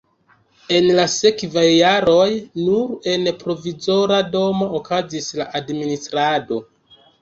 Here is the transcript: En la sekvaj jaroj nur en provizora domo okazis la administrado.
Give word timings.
En 0.77 0.87
la 0.99 1.03
sekvaj 1.15 1.65
jaroj 1.67 2.25
nur 2.63 2.97
en 3.15 3.31
provizora 3.45 4.21
domo 4.35 4.73
okazis 4.83 5.33
la 5.41 5.51
administrado. 5.65 6.65